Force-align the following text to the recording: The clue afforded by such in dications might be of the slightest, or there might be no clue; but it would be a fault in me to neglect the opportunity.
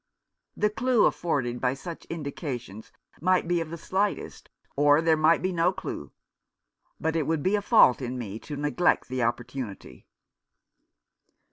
The 0.57 0.71
clue 0.71 1.05
afforded 1.05 1.61
by 1.61 1.75
such 1.75 2.05
in 2.05 2.23
dications 2.23 2.89
might 3.21 3.47
be 3.47 3.61
of 3.61 3.69
the 3.69 3.77
slightest, 3.77 4.49
or 4.75 4.99
there 4.99 5.15
might 5.15 5.43
be 5.43 5.51
no 5.51 5.71
clue; 5.71 6.09
but 6.99 7.15
it 7.15 7.27
would 7.27 7.43
be 7.43 7.55
a 7.55 7.61
fault 7.61 8.01
in 8.01 8.17
me 8.17 8.39
to 8.39 8.55
neglect 8.57 9.09
the 9.09 9.21
opportunity. 9.21 10.07